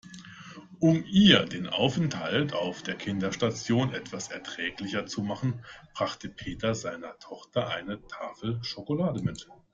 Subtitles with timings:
[0.79, 7.67] Um ihr den Aufenthalt auf der Kinderstation etwas erträglicher zu machen, brachte Peter seiner Tochter
[7.69, 9.47] eine Tafel Schokolade mit.